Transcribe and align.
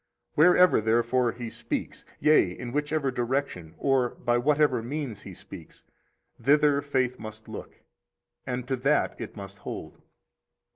Wherever, 0.33 0.81
therefore, 0.81 1.31
He 1.31 1.51
speaks, 1.51 2.05
yea, 2.19 2.49
in 2.57 2.71
whichever 2.71 3.11
direction 3.11 3.75
or 3.77 4.09
by 4.15 4.35
whatever 4.39 4.81
means 4.81 5.21
He 5.21 5.35
speaks, 5.35 5.83
thither 6.41 6.81
faith 6.81 7.19
must 7.19 7.47
look, 7.47 7.75
and 8.43 8.67
to 8.67 8.75
that 8.77 9.21
it 9.21 9.35
must 9.35 9.59
hold. 9.59 10.01